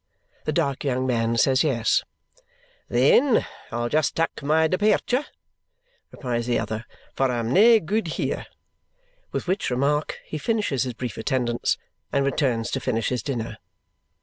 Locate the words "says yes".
1.37-2.03